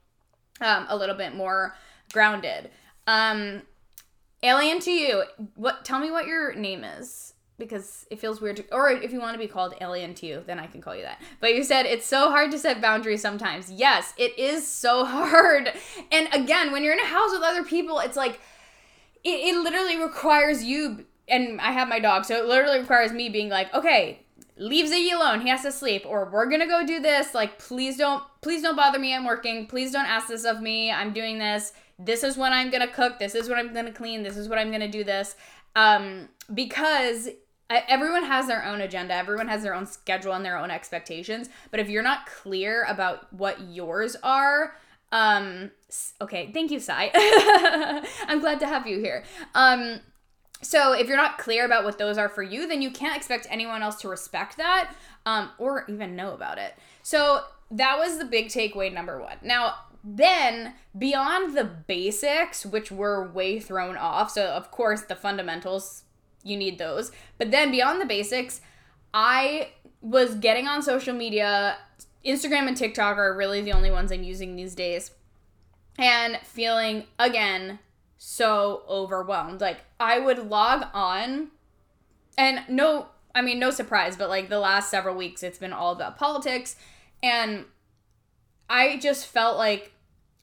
um, 0.62 0.86
a 0.90 0.98
little 0.98 1.16
bit 1.16 1.36
more 1.36 1.76
grounded. 2.14 2.70
Um, 3.08 3.64
alien 4.44 4.80
to 4.82 4.92
you, 4.92 5.24
what? 5.56 5.84
Tell 5.84 6.00
me 6.00 6.12
what 6.12 6.28
your 6.28 6.54
name 6.54 6.84
is 6.84 7.34
because 7.58 8.06
it 8.10 8.20
feels 8.20 8.40
weird 8.40 8.56
to, 8.56 8.66
or 8.74 8.90
if 8.90 9.12
you 9.12 9.20
want 9.20 9.34
to 9.34 9.40
be 9.40 9.48
called 9.48 9.76
alien 9.82 10.14
to 10.14 10.26
you 10.26 10.42
then 10.48 10.58
i 10.58 10.66
can 10.66 10.82
call 10.82 10.96
you 10.96 11.04
that 11.04 11.22
but 11.42 11.54
you 11.54 11.62
said 11.62 11.86
it's 11.86 12.06
so 12.06 12.30
hard 12.30 12.50
to 12.50 12.58
set 12.58 12.82
boundaries 12.82 13.22
sometimes 13.22 13.70
yes 13.70 14.14
it 14.18 14.38
is 14.40 14.66
so 14.66 15.04
hard 15.06 15.72
and 16.10 16.30
again 16.34 16.72
when 16.72 16.84
you're 16.84 16.94
in 16.94 17.00
a 17.00 17.06
house 17.06 17.32
with 17.32 17.44
other 17.44 17.66
people 17.66 18.00
it's 18.00 18.16
like 18.16 18.40
it, 19.26 19.54
it 19.54 19.62
literally 19.62 19.98
requires 19.98 20.64
you 20.64 21.06
and 21.30 21.60
I 21.62 21.72
have 21.72 21.88
my 21.88 22.00
dog, 22.00 22.26
so 22.26 22.36
it 22.36 22.46
literally 22.46 22.80
requires 22.80 23.12
me 23.12 23.30
being 23.30 23.50
like, 23.50 23.74
okay, 23.74 24.20
leave 24.58 24.90
Ziggy 24.90 25.14
alone. 25.14 25.42
He 25.42 25.50
has 25.50 25.64
to 25.64 25.72
sleep, 25.72 26.04
or 26.06 26.30
we're 26.32 26.50
gonna 26.50 26.68
go 26.68 26.86
do 26.86 27.00
this. 27.00 27.34
Like, 27.34 27.60
please 27.60 27.98
don't, 27.98 28.24
please 28.42 28.62
don't 28.62 28.76
bother 28.76 29.00
me. 29.00 29.16
I'm 29.16 29.26
working. 29.26 29.68
Please 29.68 29.92
don't 29.92 30.06
ask 30.06 30.28
this 30.28 30.46
of 30.46 30.62
me. 30.62 30.92
I'm 30.92 31.14
doing 31.14 31.40
this. 31.40 31.74
This 31.98 32.24
is 32.24 32.38
when 32.38 32.54
I'm 32.54 32.70
gonna 32.70 32.88
cook. 32.88 33.20
This 33.20 33.36
is 33.36 33.50
what 33.50 33.58
I'm 33.58 33.74
gonna 33.74 33.92
clean. 33.92 34.24
This 34.24 34.38
is 34.38 34.48
what 34.48 34.58
I'm 34.58 34.72
gonna 34.72 34.88
do. 34.88 35.04
This, 35.04 35.36
um, 35.76 36.30
because 36.54 37.30
everyone 37.70 38.24
has 38.24 38.48
their 38.48 38.66
own 38.66 38.82
agenda. 38.82 39.14
Everyone 39.14 39.48
has 39.48 39.64
their 39.64 39.74
own 39.74 39.86
schedule 39.86 40.34
and 40.34 40.44
their 40.44 40.58
own 40.58 40.72
expectations. 40.72 41.50
But 41.72 41.80
if 41.80 41.90
you're 41.90 42.04
not 42.04 42.26
clear 42.26 42.86
about 42.86 43.32
what 43.32 43.62
yours 43.62 44.16
are, 44.24 44.76
um, 45.12 45.72
okay, 46.22 46.52
thank 46.52 46.72
you, 46.72 46.80
Sai. 46.80 47.12
I'm 48.28 48.40
glad 48.40 48.60
to 48.62 48.68
have 48.68 48.88
you 48.88 49.00
here. 49.00 49.24
Um, 49.56 50.00
so 50.62 50.94
if 50.94 51.08
you're 51.08 51.18
not 51.18 51.38
clear 51.38 51.66
about 51.66 51.86
what 51.86 51.98
those 51.98 52.18
are 52.18 52.30
for 52.30 52.44
you, 52.44 52.68
then 52.68 52.82
you 52.82 52.92
can't 52.92 53.16
expect 53.16 53.48
anyone 53.50 53.82
else 53.82 53.96
to 53.98 54.10
respect 54.10 54.58
that 54.58 54.94
um, 55.26 55.50
or 55.58 55.86
even 55.88 56.16
know 56.16 56.34
about 56.34 56.58
it. 56.58 56.76
So 57.02 57.44
that 57.72 57.98
was 57.98 58.18
the 58.18 58.26
big 58.26 58.48
takeaway 58.48 58.92
number 58.94 59.22
one. 59.22 59.38
Now, 59.42 59.76
then 60.04 60.74
beyond 60.98 61.58
the 61.58 61.64
basics, 61.64 62.66
which 62.66 62.92
were 62.92 63.30
way 63.30 63.60
thrown 63.60 63.96
off, 63.96 64.32
so 64.32 64.48
of 64.48 64.72
course 64.72 65.02
the 65.02 65.16
fundamentals, 65.16 66.04
you 66.44 66.58
need 66.58 66.78
those. 66.78 67.12
But 67.38 67.52
then 67.52 67.72
beyond 67.72 68.02
the 68.02 68.06
basics, 68.06 68.62
I 69.14 69.70
was 70.02 70.36
getting 70.36 70.68
on 70.68 70.82
social 70.82 71.14
media. 71.14 71.78
Instagram 72.26 72.68
and 72.68 72.76
TikTok 72.76 73.18
are 73.18 73.36
really 73.36 73.62
the 73.62 73.74
only 73.74 73.92
ones 73.92 74.12
I'm 74.12 74.24
using 74.24 74.56
these 74.56 74.76
days. 74.76 75.12
And 75.98 76.38
feeling 76.44 77.06
again 77.18 77.80
so 78.20 78.84
overwhelmed. 78.88 79.62
Like 79.62 79.80
I 80.00 80.20
would 80.20 80.50
log 80.50 80.86
on 80.94 81.48
and 82.38 82.60
no 82.68 83.08
I 83.34 83.42
mean 83.42 83.58
no 83.58 83.72
surprise, 83.72 84.18
but 84.18 84.30
like 84.30 84.50
the 84.50 84.60
last 84.60 84.92
several 84.92 85.16
weeks 85.16 85.42
it's 85.42 85.58
been 85.58 85.74
all 85.74 85.94
about 85.94 86.18
politics 86.18 86.76
and 87.24 87.66
I 88.70 88.98
just 88.98 89.26
felt 89.26 89.58
like 89.58 89.94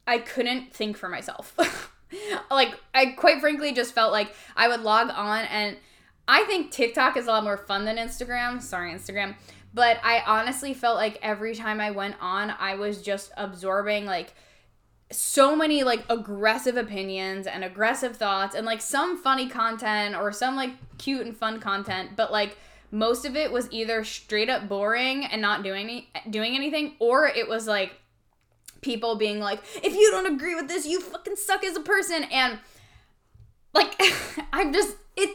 I 0.06 0.18
couldn't 0.18 0.72
think 0.72 0.96
for 0.96 1.08
myself. 1.08 1.54
like 2.50 2.74
I 2.94 3.06
quite 3.06 3.40
frankly 3.40 3.72
just 3.72 3.94
felt 3.94 4.10
like 4.10 4.34
I 4.56 4.68
would 4.68 4.80
log 4.80 5.10
on 5.10 5.44
and 5.44 5.76
I 6.26 6.44
think 6.44 6.70
TikTok 6.70 7.16
is 7.18 7.26
a 7.26 7.30
lot 7.30 7.44
more 7.44 7.58
fun 7.58 7.84
than 7.84 7.98
Instagram. 7.98 8.60
Sorry, 8.60 8.92
Instagram. 8.92 9.36
But 9.74 10.00
I 10.02 10.22
honestly 10.26 10.72
felt 10.72 10.96
like 10.96 11.18
every 11.22 11.54
time 11.54 11.78
I 11.80 11.90
went 11.90 12.16
on, 12.22 12.54
I 12.58 12.76
was 12.76 13.02
just 13.02 13.30
absorbing 13.36 14.06
like 14.06 14.32
so 15.10 15.54
many 15.54 15.84
like 15.84 16.04
aggressive 16.08 16.76
opinions 16.76 17.46
and 17.46 17.62
aggressive 17.62 18.16
thoughts 18.16 18.54
and 18.54 18.66
like 18.66 18.80
some 18.80 19.16
funny 19.16 19.48
content 19.48 20.16
or 20.16 20.32
some 20.32 20.56
like 20.56 20.70
cute 20.98 21.24
and 21.24 21.36
fun 21.36 21.60
content, 21.60 22.10
but 22.16 22.32
like 22.32 22.56
most 22.90 23.24
of 23.24 23.36
it 23.36 23.52
was 23.52 23.70
either 23.70 24.02
straight 24.04 24.48
up 24.48 24.68
boring 24.68 25.24
and 25.24 25.40
not 25.40 25.62
doing 25.62 25.84
any, 25.84 26.08
doing 26.30 26.54
anything 26.54 26.94
or 26.98 27.26
it 27.26 27.48
was 27.48 27.66
like 27.66 27.92
people 28.80 29.16
being 29.16 29.40
like 29.40 29.60
if 29.82 29.94
you 29.94 30.10
don't 30.10 30.32
agree 30.32 30.54
with 30.54 30.68
this 30.68 30.86
you 30.86 31.00
fucking 31.00 31.36
suck 31.36 31.64
as 31.64 31.76
a 31.76 31.80
person. 31.80 32.24
And 32.24 32.58
like 33.74 34.00
i'm 34.52 34.72
just 34.72 34.96
it 35.16 35.30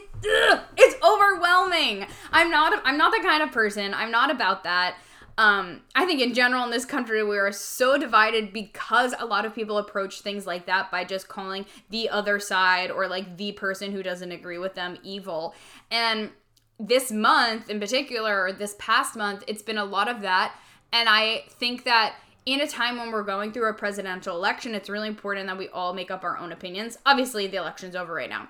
ugh, 0.52 0.60
it's 0.76 1.02
overwhelming. 1.02 2.06
I'm 2.30 2.50
not 2.50 2.78
i'm 2.84 2.98
not 2.98 3.12
the 3.12 3.26
kind 3.26 3.42
of 3.42 3.52
person. 3.52 3.94
I'm 3.94 4.10
not 4.10 4.30
about 4.30 4.64
that 4.64 4.96
um 5.38 5.80
i 5.94 6.04
think 6.04 6.20
in 6.20 6.34
general 6.34 6.64
in 6.64 6.70
this 6.70 6.84
country 6.84 7.22
we 7.22 7.38
are 7.38 7.52
so 7.52 7.96
divided 7.96 8.52
because 8.52 9.14
a 9.18 9.26
lot 9.26 9.44
of 9.44 9.54
people 9.54 9.78
approach 9.78 10.20
things 10.20 10.46
like 10.46 10.66
that 10.66 10.90
by 10.90 11.04
just 11.04 11.28
calling 11.28 11.64
the 11.90 12.08
other 12.08 12.38
side 12.38 12.90
or 12.90 13.08
like 13.08 13.36
the 13.36 13.52
person 13.52 13.92
who 13.92 14.02
doesn't 14.02 14.32
agree 14.32 14.58
with 14.58 14.74
them 14.74 14.96
evil 15.02 15.54
and 15.90 16.30
this 16.78 17.12
month 17.12 17.70
in 17.70 17.78
particular 17.78 18.42
or 18.44 18.52
this 18.52 18.74
past 18.78 19.16
month 19.16 19.42
it's 19.46 19.62
been 19.62 19.78
a 19.78 19.84
lot 19.84 20.08
of 20.08 20.20
that 20.20 20.54
and 20.92 21.08
i 21.08 21.42
think 21.48 21.84
that 21.84 22.14
in 22.44 22.60
a 22.60 22.66
time 22.66 22.98
when 22.98 23.12
we're 23.12 23.22
going 23.22 23.52
through 23.52 23.70
a 23.70 23.74
presidential 23.74 24.36
election, 24.36 24.74
it's 24.74 24.88
really 24.88 25.08
important 25.08 25.46
that 25.46 25.56
we 25.56 25.68
all 25.68 25.94
make 25.94 26.10
up 26.10 26.24
our 26.24 26.36
own 26.38 26.52
opinions. 26.52 26.98
Obviously, 27.06 27.46
the 27.46 27.56
election's 27.56 27.94
over 27.94 28.12
right 28.12 28.28
now. 28.28 28.48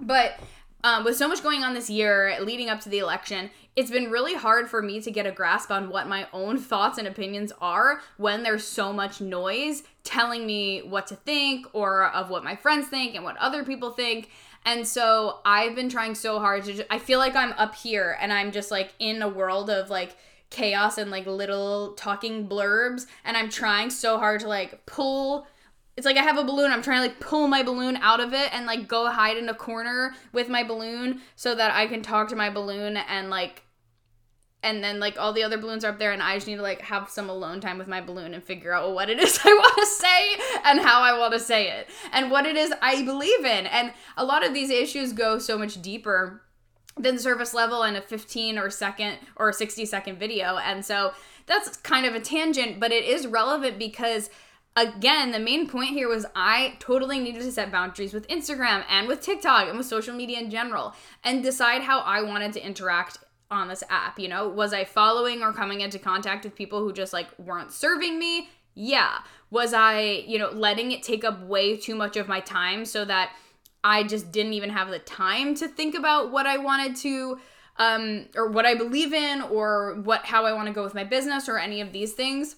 But 0.00 0.38
um, 0.84 1.02
with 1.02 1.16
so 1.16 1.26
much 1.26 1.42
going 1.42 1.64
on 1.64 1.72
this 1.72 1.88
year 1.88 2.36
leading 2.40 2.68
up 2.68 2.78
to 2.80 2.90
the 2.90 2.98
election, 2.98 3.50
it's 3.74 3.90
been 3.90 4.10
really 4.10 4.34
hard 4.34 4.68
for 4.68 4.82
me 4.82 5.00
to 5.00 5.10
get 5.10 5.26
a 5.26 5.32
grasp 5.32 5.70
on 5.70 5.88
what 5.88 6.06
my 6.06 6.28
own 6.32 6.58
thoughts 6.58 6.98
and 6.98 7.08
opinions 7.08 7.52
are 7.60 8.02
when 8.18 8.42
there's 8.42 8.64
so 8.64 8.92
much 8.92 9.20
noise 9.20 9.82
telling 10.04 10.46
me 10.46 10.80
what 10.80 11.06
to 11.06 11.16
think 11.16 11.66
or 11.72 12.04
of 12.10 12.28
what 12.28 12.44
my 12.44 12.54
friends 12.54 12.86
think 12.86 13.14
and 13.14 13.24
what 13.24 13.36
other 13.38 13.64
people 13.64 13.90
think. 13.90 14.28
And 14.66 14.86
so 14.86 15.40
I've 15.46 15.74
been 15.74 15.88
trying 15.88 16.14
so 16.14 16.38
hard 16.38 16.64
to, 16.64 16.74
just, 16.74 16.86
I 16.90 16.98
feel 16.98 17.18
like 17.18 17.34
I'm 17.34 17.52
up 17.54 17.74
here 17.74 18.16
and 18.20 18.30
I'm 18.30 18.52
just 18.52 18.70
like 18.70 18.92
in 18.98 19.22
a 19.22 19.28
world 19.28 19.70
of 19.70 19.90
like, 19.90 20.16
chaos 20.50 20.98
and 20.98 21.10
like 21.10 21.26
little 21.26 21.94
talking 21.94 22.46
blurbs 22.46 23.06
and 23.24 23.36
I'm 23.36 23.48
trying 23.48 23.90
so 23.90 24.18
hard 24.18 24.40
to 24.42 24.48
like 24.48 24.86
pull 24.86 25.48
it's 25.96 26.04
like 26.04 26.16
I 26.16 26.22
have 26.22 26.38
a 26.38 26.44
balloon. 26.44 26.72
I'm 26.72 26.82
trying 26.82 27.02
to 27.02 27.08
like 27.08 27.20
pull 27.20 27.46
my 27.46 27.62
balloon 27.62 27.96
out 27.98 28.20
of 28.20 28.32
it 28.32 28.52
and 28.52 28.66
like 28.66 28.88
go 28.88 29.10
hide 29.10 29.36
in 29.36 29.48
a 29.48 29.54
corner 29.54 30.14
with 30.32 30.48
my 30.48 30.64
balloon 30.64 31.20
so 31.36 31.54
that 31.54 31.72
I 31.72 31.86
can 31.86 32.02
talk 32.02 32.28
to 32.28 32.36
my 32.36 32.50
balloon 32.50 32.96
and 32.96 33.30
like 33.30 33.62
and 34.64 34.82
then 34.82 34.98
like 34.98 35.18
all 35.18 35.32
the 35.32 35.42
other 35.42 35.58
balloons 35.58 35.84
are 35.84 35.90
up 35.90 35.98
there 35.98 36.10
and 36.10 36.22
I 36.22 36.36
just 36.36 36.46
need 36.46 36.56
to 36.56 36.62
like 36.62 36.80
have 36.80 37.10
some 37.10 37.28
alone 37.28 37.60
time 37.60 37.78
with 37.78 37.86
my 37.86 38.00
balloon 38.00 38.34
and 38.34 38.42
figure 38.42 38.72
out 38.72 38.92
what 38.92 39.10
it 39.10 39.20
is 39.20 39.38
I 39.44 39.52
want 39.52 39.74
to 39.76 39.86
say 39.86 40.60
and 40.64 40.80
how 40.80 41.02
I 41.02 41.16
want 41.16 41.34
to 41.34 41.38
say 41.38 41.70
it 41.70 41.88
and 42.12 42.30
what 42.30 42.46
it 42.46 42.56
is 42.56 42.72
I 42.82 43.04
believe 43.04 43.44
in. 43.44 43.66
And 43.66 43.92
a 44.16 44.24
lot 44.24 44.44
of 44.44 44.54
these 44.54 44.70
issues 44.70 45.12
go 45.12 45.38
so 45.38 45.56
much 45.56 45.80
deeper 45.80 46.42
than 46.96 47.18
service 47.18 47.54
level 47.54 47.82
in 47.82 47.94
a 47.94 48.00
15 48.00 48.58
or 48.58 48.70
second 48.70 49.18
or 49.36 49.52
60 49.52 49.84
second 49.84 50.18
video. 50.18 50.56
And 50.56 50.84
so 50.84 51.12
that's 51.46 51.76
kind 51.78 52.06
of 52.06 52.14
a 52.14 52.20
tangent, 52.20 52.80
but 52.80 52.90
it 52.90 53.04
is 53.04 53.26
relevant 53.26 53.78
because 53.78 54.30
again, 54.76 55.30
the 55.30 55.38
main 55.38 55.68
point 55.68 55.90
here 55.90 56.08
was 56.08 56.26
I 56.34 56.76
totally 56.78 57.18
needed 57.20 57.42
to 57.42 57.52
set 57.52 57.70
boundaries 57.70 58.12
with 58.12 58.26
Instagram 58.28 58.84
and 58.88 59.06
with 59.06 59.20
TikTok 59.20 59.68
and 59.68 59.78
with 59.78 59.86
social 59.86 60.14
media 60.14 60.38
in 60.38 60.50
general 60.50 60.94
and 61.22 61.42
decide 61.42 61.82
how 61.82 62.00
I 62.00 62.22
wanted 62.22 62.52
to 62.54 62.66
interact 62.66 63.18
on 63.50 63.68
this 63.68 63.84
app. 63.88 64.18
You 64.18 64.28
know, 64.28 64.48
was 64.48 64.72
I 64.72 64.84
following 64.84 65.42
or 65.42 65.52
coming 65.52 65.80
into 65.80 65.98
contact 65.98 66.44
with 66.44 66.54
people 66.54 66.80
who 66.80 66.92
just 66.92 67.12
like 67.12 67.28
weren't 67.38 67.72
serving 67.72 68.18
me? 68.18 68.48
Yeah. 68.74 69.18
Was 69.50 69.72
I, 69.72 70.24
you 70.26 70.38
know, 70.38 70.50
letting 70.50 70.90
it 70.90 71.02
take 71.02 71.24
up 71.24 71.40
way 71.42 71.76
too 71.76 71.94
much 71.94 72.16
of 72.16 72.26
my 72.26 72.40
time 72.40 72.84
so 72.84 73.04
that 73.04 73.32
I 73.84 74.02
just 74.02 74.32
didn't 74.32 74.54
even 74.54 74.70
have 74.70 74.88
the 74.88 74.98
time 74.98 75.54
to 75.56 75.68
think 75.68 75.94
about 75.94 76.32
what 76.32 76.46
I 76.46 76.56
wanted 76.58 76.96
to 76.96 77.38
um 77.76 78.26
or 78.36 78.48
what 78.48 78.64
I 78.64 78.76
believe 78.76 79.12
in 79.12 79.42
or 79.42 80.00
what 80.02 80.24
how 80.24 80.46
I 80.46 80.52
want 80.52 80.68
to 80.68 80.72
go 80.72 80.84
with 80.84 80.94
my 80.94 81.02
business 81.02 81.48
or 81.48 81.58
any 81.58 81.80
of 81.80 81.92
these 81.92 82.12
things. 82.12 82.56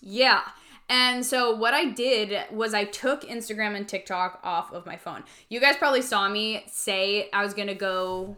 Yeah. 0.00 0.42
And 0.88 1.24
so 1.24 1.56
what 1.56 1.72
I 1.72 1.86
did 1.86 2.44
was 2.52 2.74
I 2.74 2.84
took 2.84 3.22
Instagram 3.22 3.74
and 3.76 3.88
TikTok 3.88 4.40
off 4.42 4.72
of 4.72 4.84
my 4.84 4.96
phone. 4.96 5.24
You 5.48 5.60
guys 5.60 5.76
probably 5.76 6.02
saw 6.02 6.28
me 6.28 6.64
say 6.66 7.30
I 7.32 7.42
was 7.42 7.54
going 7.54 7.68
to 7.68 7.74
go 7.74 8.36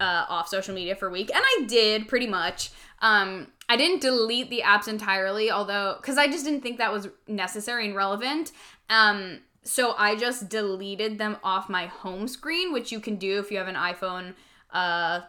uh, 0.00 0.26
off 0.28 0.48
social 0.48 0.74
media 0.74 0.96
for 0.96 1.08
a 1.08 1.10
week 1.10 1.30
and 1.34 1.42
I 1.42 1.64
did 1.66 2.08
pretty 2.08 2.26
much. 2.26 2.70
Um 3.00 3.48
I 3.68 3.76
didn't 3.76 4.00
delete 4.00 4.48
the 4.48 4.62
apps 4.64 4.88
entirely, 4.88 5.50
although 5.50 5.98
cuz 6.02 6.18
I 6.18 6.28
just 6.28 6.44
didn't 6.44 6.60
think 6.60 6.78
that 6.78 6.92
was 6.92 7.08
necessary 7.26 7.86
and 7.86 7.96
relevant. 7.96 8.52
Um 8.90 9.40
so 9.66 9.94
I 9.98 10.14
just 10.14 10.48
deleted 10.48 11.18
them 11.18 11.38
off 11.42 11.68
my 11.68 11.86
home 11.86 12.28
screen, 12.28 12.72
which 12.72 12.92
you 12.92 13.00
can 13.00 13.16
do 13.16 13.40
if 13.40 13.50
you 13.50 13.58
have 13.58 13.66
an 13.66 13.74
iPhone. 13.74 14.34
Uh, 14.72 15.20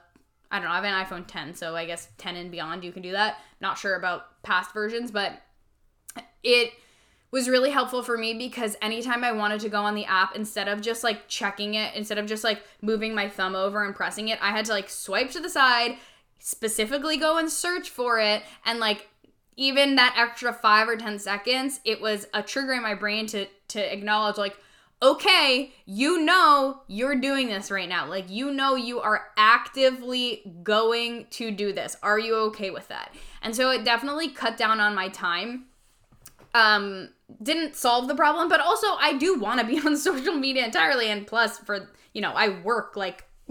I 0.51 0.59
don't 0.59 0.65
know. 0.65 0.71
I 0.71 0.75
have 0.75 0.83
an 0.83 1.05
iPhone 1.05 1.25
10, 1.27 1.55
so 1.55 1.75
I 1.75 1.85
guess 1.85 2.09
10 2.19 2.35
and 2.35 2.51
beyond 2.51 2.83
you 2.83 2.91
can 2.91 3.01
do 3.01 3.13
that. 3.13 3.39
Not 3.61 3.79
sure 3.79 3.95
about 3.95 4.43
past 4.43 4.73
versions, 4.73 5.09
but 5.09 5.41
it 6.43 6.73
was 7.29 7.49
really 7.49 7.71
helpful 7.71 8.03
for 8.03 8.17
me 8.17 8.33
because 8.33 8.77
anytime 8.81 9.23
I 9.23 9.31
wanted 9.31 9.59
to 9.61 9.69
go 9.69 9.81
on 9.81 9.95
the 9.95 10.05
app, 10.05 10.35
instead 10.35 10.67
of 10.67 10.81
just 10.81 11.03
like 11.03 11.27
checking 11.27 11.73
it, 11.73 11.93
instead 11.95 12.17
of 12.17 12.25
just 12.25 12.43
like 12.43 12.63
moving 12.81 13.13
my 13.13 13.27
thumb 13.27 13.55
over 13.55 13.83
and 13.83 13.95
pressing 13.95 14.29
it, 14.29 14.39
I 14.41 14.51
had 14.51 14.65
to 14.65 14.71
like 14.71 14.89
swipe 14.89 15.31
to 15.31 15.39
the 15.39 15.49
side, 15.49 15.97
specifically 16.39 17.17
go 17.17 17.37
and 17.37 17.51
search 17.51 17.89
for 17.89 18.19
it, 18.19 18.43
and 18.65 18.79
like 18.79 19.09
even 19.57 19.95
that 19.95 20.15
extra 20.15 20.53
five 20.53 20.87
or 20.87 20.95
10 20.95 21.19
seconds, 21.19 21.81
it 21.83 21.99
was 21.99 22.27
a 22.33 22.43
trigger 22.43 22.73
in 22.73 22.83
my 22.83 22.93
brain 22.93 23.25
to, 23.27 23.47
to 23.69 23.93
acknowledge, 23.93 24.37
like, 24.37 24.55
okay, 25.01 25.73
you 25.85 26.23
know 26.23 26.81
you're 26.87 27.15
doing 27.15 27.47
this 27.47 27.71
right 27.71 27.89
now. 27.89 28.07
Like, 28.07 28.29
you 28.29 28.51
know 28.51 28.75
you 28.75 28.99
are 28.99 29.27
actively 29.35 30.43
going 30.63 31.25
to 31.31 31.51
do 31.51 31.73
this. 31.73 31.97
Are 32.03 32.19
you 32.19 32.35
okay 32.35 32.69
with 32.69 32.87
that? 32.89 33.13
And 33.41 33.55
so 33.55 33.71
it 33.71 33.83
definitely 33.83 34.29
cut 34.29 34.57
down 34.57 34.79
on 34.79 34.95
my 34.95 35.09
time. 35.09 35.65
Um, 36.53 37.09
didn't 37.43 37.75
solve 37.75 38.07
the 38.07 38.15
problem, 38.15 38.49
but 38.49 38.61
also 38.61 38.87
I 38.99 39.17
do 39.17 39.39
want 39.39 39.59
to 39.59 39.65
be 39.65 39.79
on 39.85 39.97
social 39.97 40.33
media 40.33 40.65
entirely. 40.65 41.07
And 41.09 41.27
plus, 41.27 41.57
for, 41.59 41.89
you 42.13 42.21
know, 42.21 42.31
I 42.31 42.61
work 42.61 42.95
like 42.95 43.25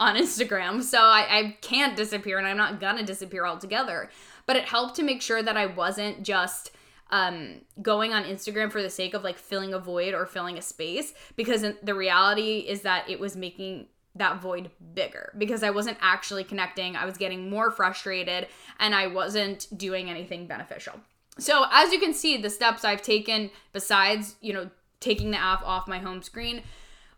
on 0.00 0.16
Instagram, 0.16 0.82
so 0.82 0.98
I, 0.98 1.26
I 1.30 1.56
can't 1.60 1.96
disappear 1.96 2.38
and 2.38 2.46
I'm 2.46 2.56
not 2.56 2.80
gonna 2.80 3.02
disappear 3.02 3.44
altogether 3.44 4.10
but 4.46 4.56
it 4.56 4.64
helped 4.64 4.96
to 4.96 5.02
make 5.02 5.22
sure 5.22 5.42
that 5.42 5.56
I 5.56 5.66
wasn't 5.66 6.22
just 6.22 6.72
um, 7.10 7.60
going 7.80 8.12
on 8.12 8.24
Instagram 8.24 8.72
for 8.72 8.82
the 8.82 8.90
sake 8.90 9.14
of 9.14 9.22
like 9.22 9.38
filling 9.38 9.74
a 9.74 9.78
void 9.78 10.14
or 10.14 10.26
filling 10.26 10.58
a 10.58 10.62
space 10.62 11.12
because 11.36 11.64
the 11.82 11.94
reality 11.94 12.58
is 12.58 12.82
that 12.82 13.08
it 13.08 13.20
was 13.20 13.36
making 13.36 13.86
that 14.16 14.40
void 14.40 14.70
bigger 14.94 15.32
because 15.38 15.62
I 15.62 15.70
wasn't 15.70 15.98
actually 16.00 16.44
connecting. 16.44 16.96
I 16.96 17.04
was 17.04 17.16
getting 17.16 17.50
more 17.50 17.70
frustrated 17.70 18.48
and 18.78 18.94
I 18.94 19.08
wasn't 19.08 19.66
doing 19.76 20.08
anything 20.08 20.46
beneficial. 20.46 20.94
So, 21.38 21.66
as 21.70 21.92
you 21.92 21.98
can 21.98 22.14
see, 22.14 22.36
the 22.36 22.50
steps 22.50 22.84
I've 22.84 23.02
taken 23.02 23.50
besides, 23.72 24.36
you 24.40 24.52
know, 24.52 24.70
taking 25.00 25.30
the 25.30 25.40
app 25.40 25.62
off 25.66 25.88
my 25.88 25.98
home 25.98 26.22
screen 26.22 26.62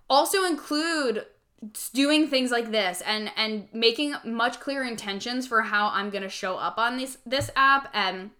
also 0.08 0.44
include 0.44 1.26
doing 1.92 2.28
things 2.28 2.50
like 2.50 2.70
this 2.70 3.02
and 3.06 3.30
and 3.36 3.68
making 3.72 4.14
much 4.24 4.60
clearer 4.60 4.84
intentions 4.84 5.46
for 5.46 5.62
how 5.62 5.88
I'm 5.88 6.10
going 6.10 6.22
to 6.22 6.28
show 6.28 6.56
up 6.56 6.78
on 6.78 6.96
this 6.96 7.18
this 7.24 7.50
app 7.56 7.88
and 7.94 8.30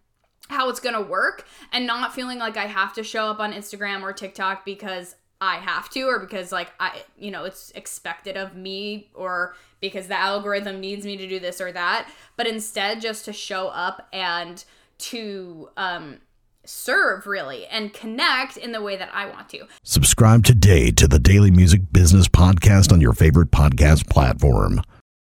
how 0.49 0.69
it's 0.69 0.81
going 0.81 0.95
to 0.95 1.01
work 1.01 1.47
and 1.73 1.87
not 1.87 2.15
feeling 2.15 2.39
like 2.39 2.57
I 2.57 2.67
have 2.67 2.93
to 2.95 3.03
show 3.03 3.27
up 3.27 3.41
on 3.41 3.53
Instagram 3.53 4.03
or 4.03 4.13
TikTok 4.13 4.65
because 4.65 5.17
I 5.41 5.57
have 5.57 5.91
to 5.91 6.03
or 6.03 6.19
because 6.19 6.53
like 6.53 6.71
I 6.79 7.03
you 7.19 7.31
know 7.31 7.45
it's 7.45 7.71
expected 7.73 8.37
of 8.37 8.55
me 8.55 9.11
or 9.15 9.55
because 9.81 10.09
the 10.09 10.19
algorithm 10.19 10.81
needs 10.81 11.05
me 11.05 11.17
to 11.17 11.27
do 11.27 11.41
this 11.41 11.61
or 11.61 11.73
that 11.73 12.09
but 12.37 12.47
instead 12.47 13.01
just 13.01 13.25
to 13.25 13.33
show 13.33 13.69
up 13.69 14.09
and 14.13 14.65
to 14.99 15.69
um, 15.77 16.19
serve 16.65 17.27
really 17.27 17.67
and 17.67 17.93
connect 17.93 18.57
in 18.57 18.73
the 18.73 18.83
way 18.83 18.97
that 18.97 19.11
I 19.13 19.27
want 19.27 19.49
to. 19.51 19.67
Subscribe 19.83 20.45
today 20.45 20.91
to 20.93 21.07
the 21.07 21.19
Daily 21.19 21.51
Music 21.51 21.81
Business 21.93 22.29
Podcast 22.29 22.93
on 22.93 23.01
your 23.01 23.13
favorite 23.13 23.51
podcast 23.51 24.09
platform. 24.09 24.83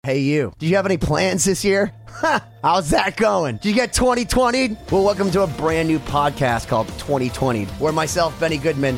Hey, 0.03 0.21
you. 0.21 0.51
Do 0.57 0.65
you 0.65 0.77
have 0.77 0.87
any 0.87 0.97
plans 0.97 1.45
this 1.45 1.63
year? 1.63 1.93
How's 2.63 2.89
that 2.89 3.17
going? 3.17 3.57
Did 3.57 3.69
you 3.69 3.75
get 3.75 3.93
2020? 3.93 4.75
Well, 4.91 5.03
welcome 5.03 5.29
to 5.29 5.43
a 5.43 5.47
brand 5.47 5.87
new 5.87 5.99
podcast 5.99 6.67
called 6.67 6.87
2020, 6.87 7.65
where 7.65 7.93
myself, 7.93 8.39
Benny 8.39 8.57
Goodman, 8.57 8.97